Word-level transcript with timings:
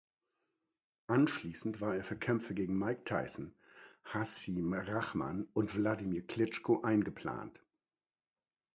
Anschließend 1.09 1.79
war 1.79 1.95
er 1.95 2.03
für 2.03 2.17
Kämpfe 2.17 2.55
gegen 2.55 2.75
Mike 2.75 3.03
Tyson, 3.03 3.53
Hasim 4.03 4.73
Rahman 4.73 5.47
und 5.53 5.75
Wladimir 5.75 6.25
Klitschko 6.25 6.81
eingeplant. 6.81 7.59